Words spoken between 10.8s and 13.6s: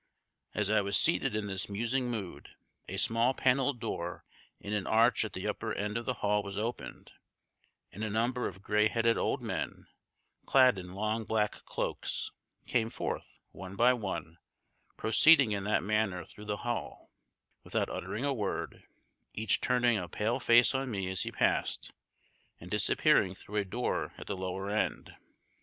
long black cloaks, came forth